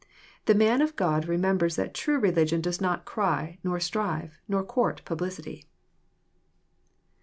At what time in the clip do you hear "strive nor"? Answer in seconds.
3.79-4.63